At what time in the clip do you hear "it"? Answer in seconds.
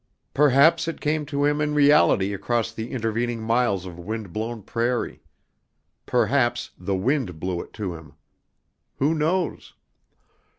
0.87-0.99, 7.61-7.71